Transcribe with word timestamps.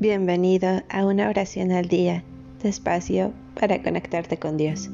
Bienvenido 0.00 0.82
a 0.88 1.04
una 1.04 1.28
oración 1.28 1.72
al 1.72 1.86
día, 1.86 2.24
despacio 2.62 3.34
para 3.54 3.82
conectarte 3.82 4.38
con 4.38 4.56
Dios. 4.56 4.88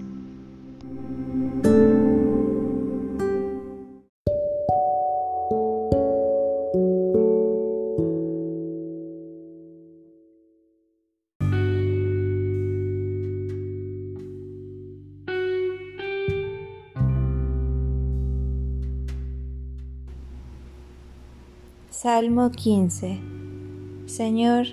Salmo 21.91 22.51
15 22.51 23.20
Señor, 24.07 24.66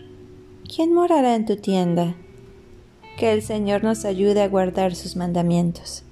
¿quién 0.75 0.91
morará 0.91 1.35
en 1.35 1.45
tu 1.45 1.55
tienda? 1.55 2.15
Que 3.17 3.31
el 3.31 3.43
Señor 3.43 3.83
nos 3.83 4.05
ayude 4.05 4.41
a 4.41 4.47
guardar 4.47 4.95
sus 4.95 5.15
mandamientos. 5.15 6.03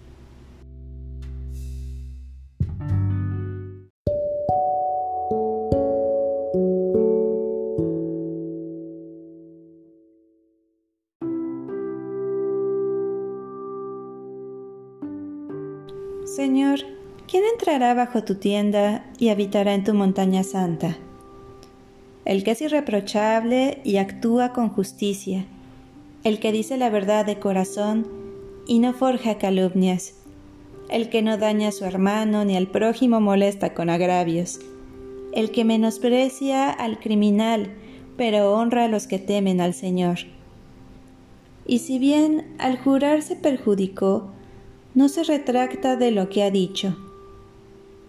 Señor, 16.26 16.80
¿quién 17.28 17.44
entrará 17.52 17.94
bajo 17.94 18.24
tu 18.24 18.36
tienda 18.36 19.12
y 19.18 19.30
habitará 19.30 19.74
en 19.74 19.84
tu 19.84 19.94
montaña 19.94 20.44
santa? 20.44 20.98
El 22.32 22.46
que 22.46 22.52
es 22.52 22.62
irreprochable 22.62 23.82
y 23.84 23.98
actúa 23.98 24.54
con 24.54 24.70
justicia, 24.70 25.46
el 26.24 26.40
que 26.40 26.54
dice 26.54 26.78
la 26.78 26.90
verdad 26.90 27.26
de 27.26 27.40
corazón 27.40 28.08
y 28.66 28.80
no 28.80 28.94
forja 28.94 29.38
calumnias, 29.38 30.14
el 30.90 31.10
que 31.10 31.24
no 31.24 31.38
daña 31.38 31.68
a 31.68 31.72
su 31.74 31.84
hermano 31.84 32.46
ni 32.46 32.56
al 32.56 32.68
prójimo 32.68 33.20
molesta 33.20 33.74
con 33.74 33.90
agravios, 33.90 34.62
el 35.34 35.52
que 35.52 35.66
menosprecia 35.66 36.70
al 36.70 37.00
criminal, 37.00 37.74
pero 38.16 38.54
honra 38.54 38.86
a 38.86 38.88
los 38.88 39.08
que 39.08 39.20
temen 39.20 39.60
al 39.60 39.74
Señor. 39.74 40.20
Y 41.68 41.80
si 41.80 42.00
bien 42.00 42.56
al 42.60 42.78
jurar 42.78 43.24
se 43.24 43.36
perjudicó, 43.36 44.32
no 44.96 45.10
se 45.10 45.26
retracta 45.26 45.98
de 45.98 46.12
lo 46.12 46.30
que 46.30 46.44
ha 46.44 46.50
dicho. 46.50 46.96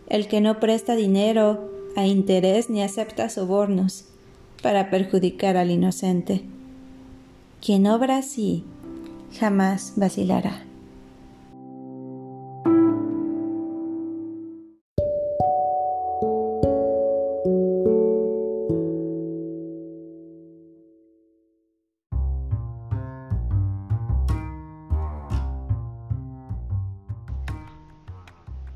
El 0.07 0.29
que 0.29 0.41
no 0.41 0.61
presta 0.61 0.95
dinero 0.95 1.73
a 1.97 2.07
interés 2.07 2.71
ni 2.71 2.85
acepta 2.85 3.29
sobornos 3.29 4.11
para 4.63 4.91
perjudicar 4.91 5.57
al 5.57 5.71
inocente. 5.71 6.43
Quien 7.61 7.87
obra 7.87 8.19
así 8.19 8.65
jamás 9.39 9.95
vacilará. 9.97 10.65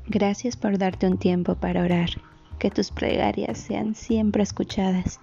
Gracias 0.09 0.55
por 0.55 0.77
darte 0.77 1.05
un 1.05 1.17
tiempo 1.17 1.55
para 1.55 1.83
orar. 1.83 2.09
Que 2.59 2.71
tus 2.71 2.89
plegarias 2.89 3.57
sean 3.57 3.93
siempre 3.93 4.41
escuchadas. 4.41 5.19